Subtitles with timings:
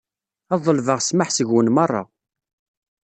[0.53, 2.03] Ad ḍelbeɣ ssmaḥ seg-wen merra.